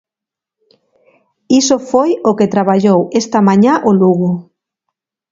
Iso 1.59 1.77
foi 1.89 2.09
o 2.29 2.31
que 2.37 2.51
traballou 2.55 2.99
esta 3.21 3.39
mañá 3.47 3.73
o 3.89 3.91
Lugo. 3.99 4.31